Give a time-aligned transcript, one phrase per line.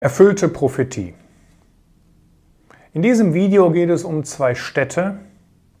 [0.00, 1.12] Erfüllte Prophetie.
[2.92, 5.18] In diesem Video geht es um zwei Städte,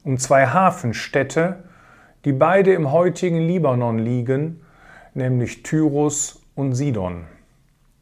[0.02, 1.62] um zwei Hafenstädte,
[2.24, 4.62] die beide im heutigen Libanon liegen,
[5.14, 7.26] nämlich Tyrus und Sidon.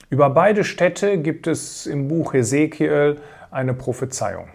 [0.08, 3.20] Über beide Städte gibt es im Buch Hesekiel
[3.50, 4.48] eine Prophezeiung.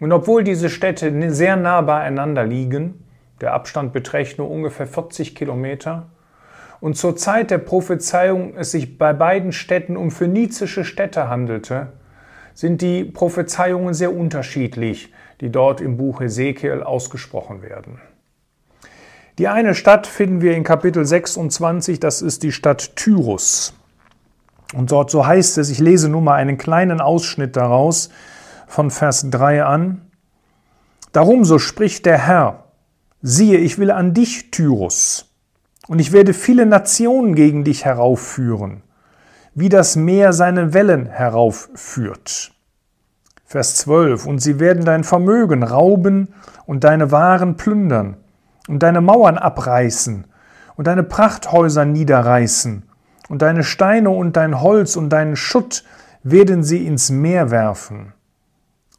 [0.00, 3.04] Und obwohl diese Städte sehr nah beieinander liegen,
[3.42, 6.06] der Abstand beträgt nur ungefähr 40 Kilometer,
[6.80, 11.92] und zur Zeit der Prophezeiung es sich bei beiden Städten um phönizische Städte handelte,
[12.54, 18.00] sind die Prophezeiungen sehr unterschiedlich, die dort im Buch Ezekiel ausgesprochen werden.
[19.38, 23.74] Die eine Stadt finden wir in Kapitel 26, das ist die Stadt Tyrus.
[24.74, 28.08] Und dort so heißt es, ich lese nur mal einen kleinen Ausschnitt daraus
[28.66, 30.10] von Vers 3 an.
[31.12, 32.64] Darum so spricht der Herr,
[33.20, 35.25] siehe, ich will an dich, Tyrus,
[35.88, 38.82] und ich werde viele Nationen gegen dich heraufführen,
[39.54, 42.52] wie das Meer seine Wellen heraufführt.
[43.44, 44.26] Vers 12.
[44.26, 46.34] Und sie werden dein Vermögen rauben
[46.66, 48.16] und deine Waren plündern
[48.68, 50.24] und deine Mauern abreißen
[50.74, 52.82] und deine Prachthäuser niederreißen
[53.28, 55.84] und deine Steine und dein Holz und deinen Schutt
[56.24, 58.12] werden sie ins Meer werfen.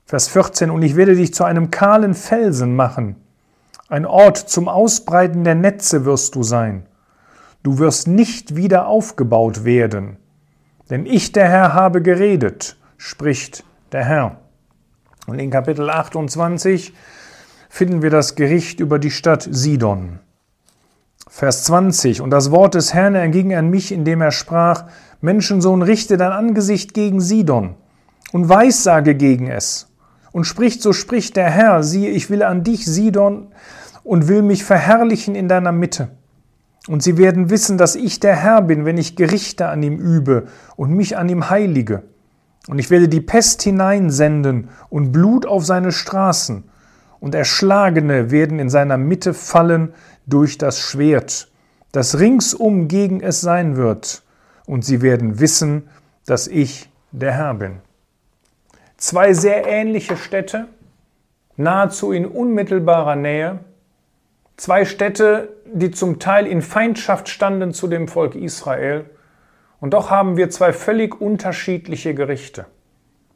[0.06, 0.72] Vers 14.
[0.72, 3.18] Und ich werde dich zu einem kahlen Felsen machen
[3.90, 6.86] ein Ort zum Ausbreiten der Netze wirst du sein.
[7.64, 10.18] Du wirst nicht wieder aufgebaut werden.
[10.90, 14.38] Denn ich, der Herr, habe geredet, spricht der Herr.
[15.26, 16.94] Und in Kapitel 28
[17.70, 20.20] finden wir das Gericht über die Stadt Sidon.
[21.30, 22.22] Vers 20.
[22.22, 24.86] Und das Wort des Herrn erging an mich, indem er sprach,
[25.22, 27.76] Menschensohn, richte dein Angesicht gegen Sidon
[28.32, 29.88] und weissage gegen es
[30.38, 33.48] und spricht, so spricht der Herr, siehe, ich will an dich, Sidon,
[34.04, 36.10] und will mich verherrlichen in deiner Mitte.
[36.88, 40.46] Und sie werden wissen, dass ich der Herr bin, wenn ich Gerichte an ihm übe
[40.76, 42.04] und mich an ihm heilige.
[42.68, 46.66] Und ich werde die Pest hineinsenden und Blut auf seine Straßen,
[47.20, 49.96] und Erschlagene werden in seiner Mitte fallen
[50.28, 51.52] durch das Schwert,
[51.92, 54.22] das ringsum gegen es sein wird,
[54.68, 55.90] und sie werden wissen,
[56.28, 57.87] dass ich der Herr bin.
[58.98, 60.68] Zwei sehr ähnliche Städte,
[61.56, 63.60] nahezu in unmittelbarer Nähe,
[64.58, 69.06] zwei Städte, die zum Teil in Feindschaft standen zu dem Volk Israel,
[69.80, 72.66] und doch haben wir zwei völlig unterschiedliche Gerichte.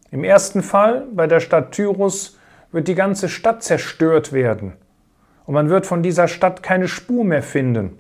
[0.10, 2.40] Im ersten Fall, bei der Stadt Tyrus,
[2.72, 4.74] wird die ganze Stadt zerstört werden
[5.46, 8.00] und man wird von dieser Stadt keine Spur mehr finden.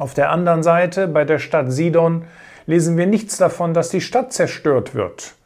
[0.00, 2.24] Auf der anderen Seite, bei der Stadt Sidon,
[2.66, 5.36] lesen wir nichts davon, dass die Stadt zerstört wird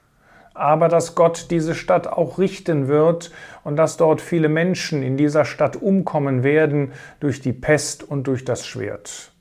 [0.58, 3.30] aber dass Gott diese Stadt auch richten wird
[3.64, 8.44] und dass dort viele Menschen in dieser Stadt umkommen werden durch die Pest und durch
[8.44, 9.32] das Schwert.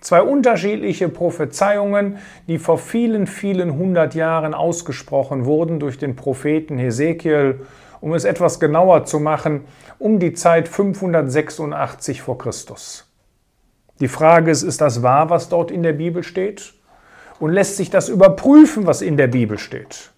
[0.00, 7.62] Zwei unterschiedliche Prophezeiungen, die vor vielen, vielen hundert Jahren ausgesprochen wurden durch den Propheten Hesekiel,
[8.00, 9.64] um es etwas genauer zu machen,
[9.98, 13.10] um die Zeit 586 vor Christus.
[14.00, 16.74] Die Frage ist, ist das wahr, was dort in der Bibel steht?
[17.38, 20.12] Und lässt sich das überprüfen, was in der Bibel steht?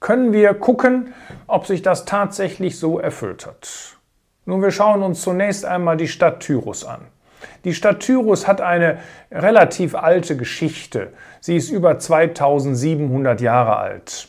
[0.00, 1.14] Können wir gucken,
[1.46, 3.96] ob sich das tatsächlich so erfüllt hat.
[4.46, 7.02] Nun, wir schauen uns zunächst einmal die Stadt Tyrus an.
[7.64, 8.98] Die Stadt Tyrus hat eine
[9.30, 11.12] relativ alte Geschichte.
[11.40, 14.28] Sie ist über 2700 Jahre alt.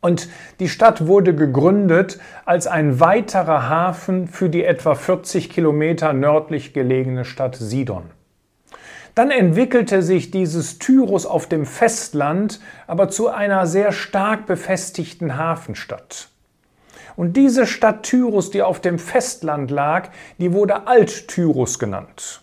[0.00, 0.28] Und
[0.58, 7.24] die Stadt wurde gegründet als ein weiterer Hafen für die etwa 40 Kilometer nördlich gelegene
[7.24, 8.10] Stadt Sidon.
[9.14, 16.28] Dann entwickelte sich dieses Tyrus auf dem Festland aber zu einer sehr stark befestigten Hafenstadt.
[17.14, 20.08] Und diese Stadt Tyrus, die auf dem Festland lag,
[20.38, 22.40] die wurde Alt-Tyrus genannt.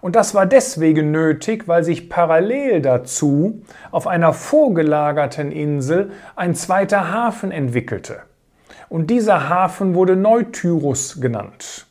[0.00, 7.10] Und das war deswegen nötig, weil sich parallel dazu auf einer vorgelagerten Insel ein zweiter
[7.12, 8.20] Hafen entwickelte.
[8.88, 11.86] Und dieser Hafen wurde Neutyrus genannt.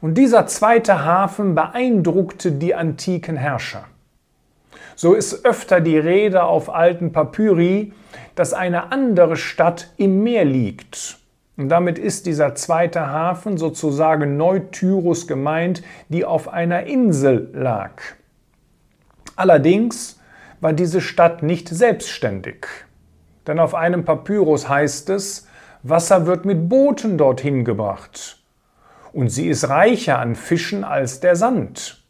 [0.00, 3.84] Und dieser zweite Hafen beeindruckte die antiken Herrscher.
[4.96, 7.92] So ist öfter die Rede auf alten Papyri,
[8.34, 11.18] dass eine andere Stadt im Meer liegt.
[11.56, 18.00] Und damit ist dieser zweite Hafen sozusagen Neutyrus gemeint, die auf einer Insel lag.
[19.36, 20.18] Allerdings
[20.62, 22.66] war diese Stadt nicht selbstständig.
[23.46, 25.46] Denn auf einem Papyrus heißt es,
[25.82, 28.39] Wasser wird mit Booten dorthin gebracht
[29.12, 32.02] und sie ist reicher an Fischen als der Sand.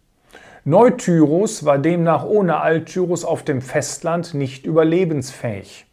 [0.64, 5.86] Neutyrus war demnach ohne Alttyrus auf dem Festland nicht überlebensfähig.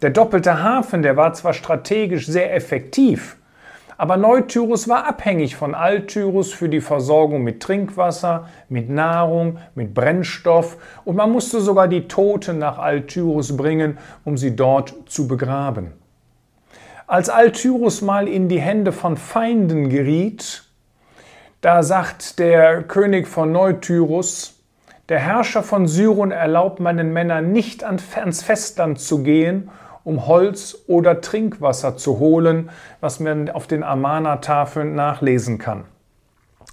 [0.00, 3.36] Der doppelte Hafen, der war zwar strategisch sehr effektiv,
[4.02, 10.76] Aber Neutyrus war abhängig von Alttyrus für die Versorgung mit Trinkwasser, mit Nahrung, mit Brennstoff
[11.04, 15.92] und man musste sogar die Toten nach Alttyrus bringen, um sie dort zu begraben.
[17.06, 20.64] Als Alttyrus mal in die Hände von Feinden geriet,
[21.60, 24.60] da sagt der König von Neutyrus,
[25.08, 29.70] der Herrscher von Syrien erlaubt meinen Männern nicht ans Festland zu gehen
[30.04, 32.70] um Holz oder Trinkwasser zu holen,
[33.00, 35.84] was man auf den Amana-Tafeln nachlesen kann.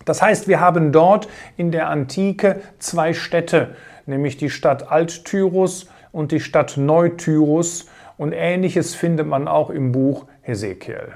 [0.05, 1.27] Das heißt, wir haben dort
[1.57, 7.87] in der Antike zwei Städte, nämlich die Stadt Alttyrus und die Stadt Neutyrus
[8.19, 11.13] und ähnliches findet man auch im Buch Hesekiel.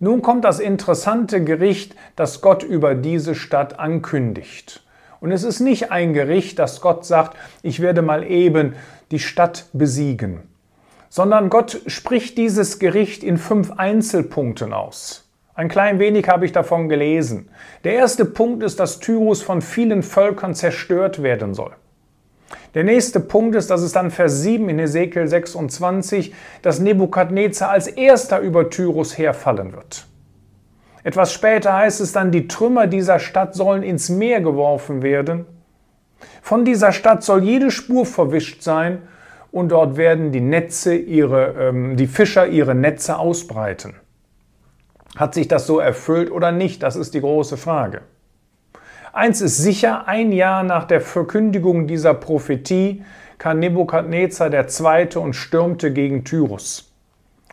[0.00, 4.82] Nun kommt das interessante Gericht, das Gott über diese Stadt ankündigt.
[5.20, 8.74] Und es ist nicht ein Gericht, das Gott sagt, ich werde mal eben
[9.12, 10.50] die Stadt besiegen
[11.10, 15.28] sondern Gott spricht dieses Gericht in fünf Einzelpunkten aus.
[15.54, 17.50] Ein klein wenig habe ich davon gelesen.
[17.84, 21.72] Der erste Punkt ist, dass Tyrus von vielen Völkern zerstört werden soll.
[22.74, 27.88] Der nächste Punkt ist, dass es dann Vers 7 in Ezekiel 26, dass Nebukadnezar als
[27.88, 30.06] erster über Tyrus herfallen wird.
[31.02, 35.46] Etwas später heißt es dann, die Trümmer dieser Stadt sollen ins Meer geworfen werden.
[36.42, 39.02] Von dieser Stadt soll jede Spur verwischt sein
[39.50, 43.94] und dort werden die Netze ihre, ähm, die Fischer ihre Netze ausbreiten.
[45.16, 46.82] Hat sich das so erfüllt oder nicht?
[46.82, 48.02] Das ist die große Frage.
[49.12, 53.02] Eins ist sicher, ein Jahr nach der Verkündigung dieser Prophetie
[53.38, 56.92] kam Nebukadnezar Zweite und stürmte gegen Tyrus.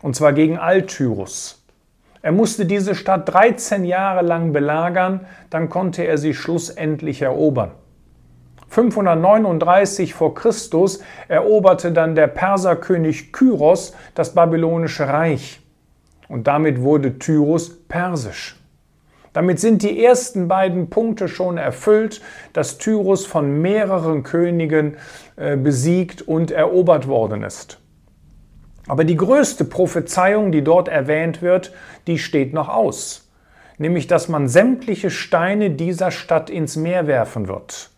[0.00, 1.64] Und zwar gegen Altyrus.
[2.22, 7.72] Er musste diese Stadt 13 Jahre lang belagern, dann konnte er sie schlussendlich erobern.
[8.68, 15.60] 539 vor Christus eroberte dann der Perserkönig Kyros das babylonische Reich
[16.28, 18.57] und damit wurde Tyrus persisch.
[19.32, 22.20] Damit sind die ersten beiden Punkte schon erfüllt,
[22.52, 24.96] dass Tyrus von mehreren Königen
[25.36, 27.80] äh, besiegt und erobert worden ist.
[28.88, 31.72] Aber die größte Prophezeiung, die dort erwähnt wird,
[32.06, 33.28] die steht noch aus,
[33.76, 37.90] nämlich dass man sämtliche Steine dieser Stadt ins Meer werfen wird.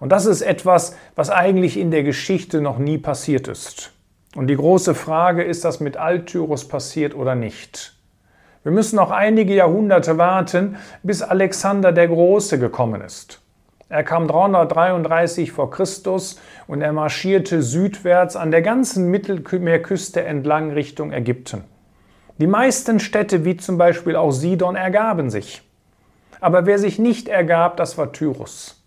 [0.00, 3.92] Und das ist etwas, was eigentlich in der Geschichte noch nie passiert ist.
[4.34, 7.93] Und die große Frage, ist das mit Alttyrus passiert oder nicht?
[8.64, 13.42] Wir müssen noch einige Jahrhunderte warten, bis Alexander der Große gekommen ist.
[13.90, 21.12] Er kam 333 vor Christus und er marschierte südwärts an der ganzen Mittelmeerküste entlang Richtung
[21.12, 21.64] Ägypten.
[22.38, 25.62] Die meisten Städte, wie zum Beispiel auch Sidon, ergaben sich.
[26.40, 28.82] Aber wer sich nicht ergab, das war Tyrus.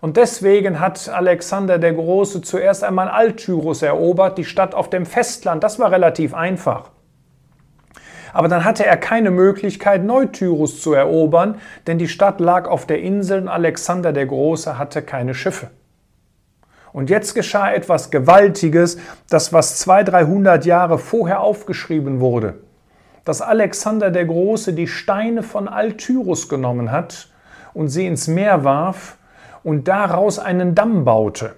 [0.00, 5.62] Und deswegen hat Alexander der Große zuerst einmal Altyrus erobert, die Stadt auf dem Festland.
[5.62, 6.90] Das war relativ einfach.
[8.32, 11.56] Aber dann hatte er keine Möglichkeit, Neutyrus zu erobern,
[11.86, 15.70] denn die Stadt lag auf der Insel und Alexander der Große hatte keine Schiffe.
[16.92, 18.98] Und jetzt geschah etwas Gewaltiges,
[19.28, 22.54] das was 200, 300 Jahre vorher aufgeschrieben wurde.
[23.24, 27.28] Dass Alexander der Große die Steine von Altyrus genommen hat
[27.74, 29.18] und sie ins Meer warf
[29.62, 31.54] und daraus einen Damm baute.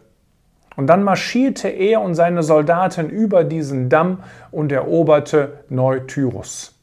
[0.77, 6.75] Und dann marschierte er und seine Soldaten über diesen Damm und eroberte Neutyrus.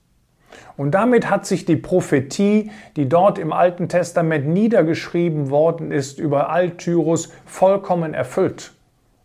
[0.77, 6.49] Und damit hat sich die Prophetie, die dort im Alten Testament niedergeschrieben worden ist, über
[6.49, 8.71] Alttyrus vollkommen erfüllt.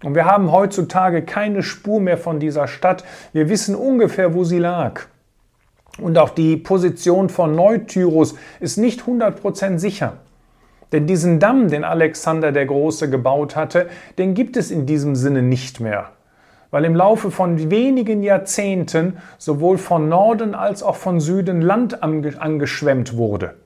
[0.02, 3.04] Und wir haben heutzutage keine Spur mehr von dieser Stadt.
[3.32, 5.02] Wir wissen ungefähr, wo sie lag.
[5.98, 10.14] Und auch die Position von Neutyrus ist nicht 100% sicher.
[10.94, 15.42] Denn diesen Damm, den Alexander der Große gebaut hatte, den gibt es in diesem Sinne
[15.42, 16.10] nicht mehr.
[16.70, 23.16] Weil im Laufe von wenigen Jahrzehnten sowohl von Norden als auch von Süden Land angeschwemmt
[23.16, 23.56] wurde.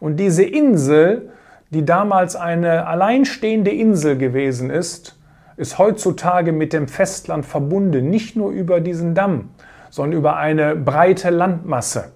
[0.00, 1.30] Und diese Insel,
[1.70, 5.18] die damals eine alleinstehende Insel gewesen ist,
[5.56, 9.48] ist heutzutage mit dem Festland verbunden, nicht nur über diesen Damm,
[9.88, 12.12] sondern über eine breite Landmasse.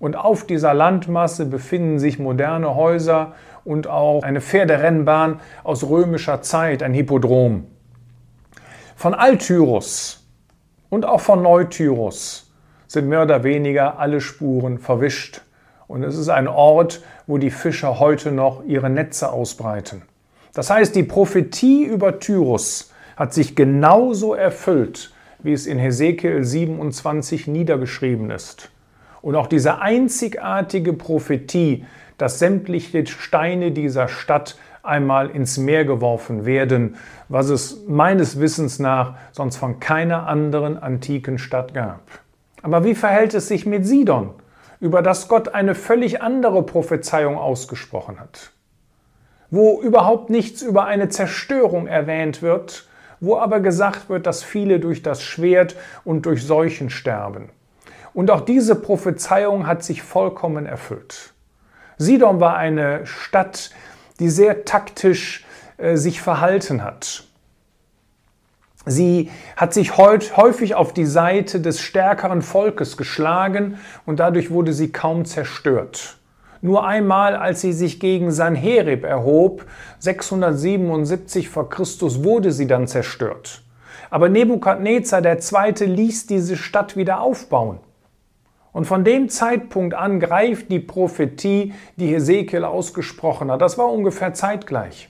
[0.00, 6.82] Und auf dieser Landmasse befinden sich moderne Häuser und auch eine Pferderennbahn aus römischer Zeit,
[6.82, 7.66] ein Hippodrom.
[8.96, 10.26] Von Altyrus
[10.88, 12.50] und auch von Neutyrus
[12.86, 15.42] sind mehr oder weniger alle Spuren verwischt.
[15.86, 20.02] Und es ist ein Ort, wo die Fischer heute noch ihre Netze ausbreiten.
[20.54, 27.46] Das heißt, die Prophetie über Tyrus hat sich genauso erfüllt, wie es in Hesekiel 27
[27.46, 28.70] niedergeschrieben ist.
[29.22, 31.84] Und auch diese einzigartige Prophetie
[32.18, 36.96] dass sämtliche Steine dieser Stadt einmal ins Meer geworfen werden,
[37.28, 42.00] was es meines Wissens nach sonst von keiner anderen antiken Stadt gab.
[42.62, 44.34] Aber wie verhält es sich mit Sidon?
[44.80, 48.52] über das Gott eine völlig andere Prophezeiung ausgesprochen hat,
[49.50, 52.86] wo überhaupt nichts über eine Zerstörung erwähnt wird,
[53.18, 57.50] wo aber gesagt wird, dass viele durch das Schwert und durch Seuchen sterben.
[58.14, 61.34] Und auch diese Prophezeiung hat sich vollkommen erfüllt.
[61.98, 63.70] Sidon war eine Stadt,
[64.20, 65.44] die sehr taktisch
[65.76, 67.24] äh, sich verhalten hat.
[68.86, 74.92] Sie hat sich häufig auf die Seite des stärkeren Volkes geschlagen und dadurch wurde sie
[74.92, 76.16] kaum zerstört.
[76.62, 79.66] Nur einmal, als sie sich gegen Sanherib erhob,
[79.98, 83.62] 677 vor Christus, wurde sie dann zerstört.
[84.10, 85.84] Aber Nebukadnezar II.
[85.84, 87.78] ließ diese Stadt wieder aufbauen.
[88.72, 93.62] Und von dem Zeitpunkt an greift die Prophetie, die Hesekiel ausgesprochen hat.
[93.62, 95.08] Das war ungefähr zeitgleich.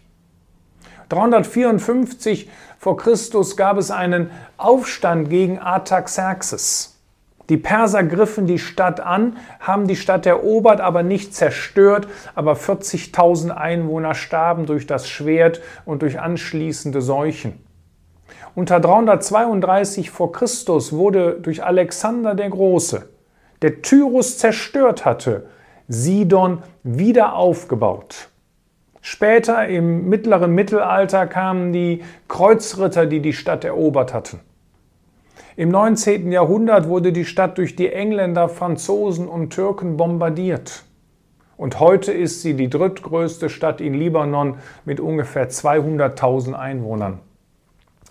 [1.08, 6.98] 354 vor Christus gab es einen Aufstand gegen Artaxerxes.
[7.48, 13.50] Die Perser griffen die Stadt an, haben die Stadt erobert, aber nicht zerstört, aber 40.000
[13.50, 17.64] Einwohner starben durch das Schwert und durch anschließende Seuchen.
[18.54, 23.08] Unter 332 vor Christus wurde durch Alexander der Große,
[23.62, 25.46] der Tyrus zerstört hatte,
[25.88, 28.28] Sidon wieder aufgebaut.
[29.00, 34.40] Später im mittleren Mittelalter kamen die Kreuzritter, die die Stadt erobert hatten.
[35.56, 36.30] Im 19.
[36.30, 40.84] Jahrhundert wurde die Stadt durch die Engländer, Franzosen und Türken bombardiert.
[41.56, 47.18] Und heute ist sie die drittgrößte Stadt in Libanon mit ungefähr 200.000 Einwohnern.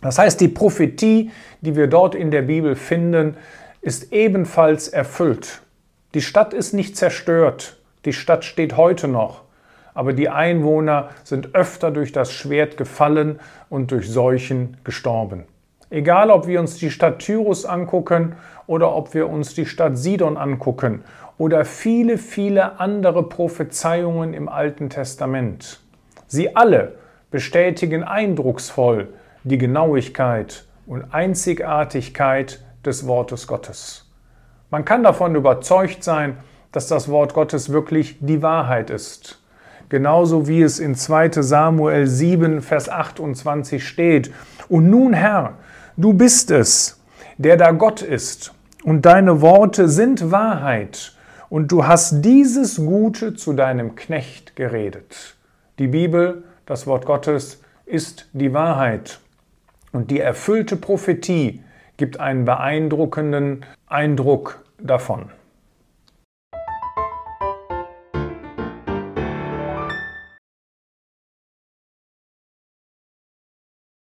[0.01, 3.37] Das heißt, die Prophetie, die wir dort in der Bibel finden,
[3.81, 5.61] ist ebenfalls erfüllt.
[6.13, 9.47] Die Stadt ist nicht zerstört, die Stadt steht heute noch
[9.97, 15.45] aber die Einwohner sind öfter durch das Schwert gefallen und durch Seuchen gestorben.
[15.89, 18.35] Egal, ob wir uns die Stadt Tyrus angucken
[18.67, 21.03] oder ob wir uns die Stadt Sidon angucken
[21.39, 25.79] oder viele, viele andere Prophezeiungen im Alten Testament.
[26.27, 26.93] Sie alle
[27.31, 29.07] bestätigen eindrucksvoll
[29.45, 34.09] die Genauigkeit und Einzigartigkeit des Wortes Gottes.
[34.71, 36.37] Man kann davon überzeugt sein,
[36.71, 39.39] dass das Wort Gottes wirklich die Wahrheit ist
[39.89, 44.31] genauso wie es in 2 Samuel 7, Vers 28 steht.
[44.69, 45.53] Und nun, Herr,
[45.95, 47.01] du bist es,
[47.37, 48.53] der da Gott ist,
[48.83, 51.13] und deine Worte sind Wahrheit,
[51.49, 55.37] und du hast dieses Gute zu deinem Knecht geredet.
[55.79, 59.19] Die Bibel, das Wort Gottes, ist die Wahrheit.
[59.93, 61.63] Und die erfüllte Prophetie
[61.97, 65.29] gibt einen beeindruckenden Eindruck davon.